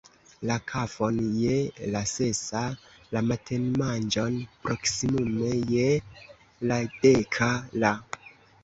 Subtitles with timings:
[0.49, 1.57] La kafon je
[1.97, 2.63] la sesa,
[3.17, 5.89] la matenmanĝon proksimume je
[6.71, 7.97] la deka, la